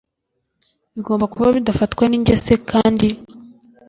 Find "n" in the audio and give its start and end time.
2.07-2.13